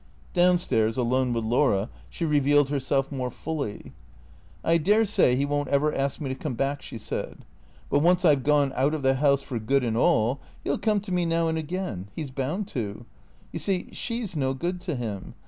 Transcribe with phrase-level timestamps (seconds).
[0.33, 3.93] Down stairs, alone with Laura, she revealed herself more fully."
[4.63, 7.45] I dare say 'e won't ever ask me to come back," she said."
[7.91, 10.81] But once I 've gone out of the house for good and all, 'e '11
[10.81, 12.07] come to me now and again.
[12.15, 13.05] He 's bound to.
[13.51, 15.35] You see, she 's no good to him.